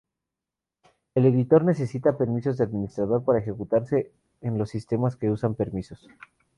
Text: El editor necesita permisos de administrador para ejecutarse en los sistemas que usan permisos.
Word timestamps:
El 1.13 1.27
editor 1.27 1.63
necesita 1.63 2.17
permisos 2.17 2.57
de 2.57 2.63
administrador 2.63 3.23
para 3.23 3.37
ejecutarse 3.37 4.11
en 4.41 4.57
los 4.57 4.71
sistemas 4.71 5.15
que 5.15 5.29
usan 5.29 5.53
permisos. 5.53 6.07